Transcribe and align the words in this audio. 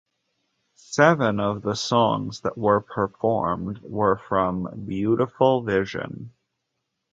Seven 0.77 1.39
of 1.39 1.61
the 1.61 1.75
songs 1.75 2.41
that 2.41 2.57
were 2.57 2.81
performed 2.81 3.81
were 3.83 4.17
from 4.17 4.85
"Beautiful 4.87 5.61
Vision". 5.61 6.33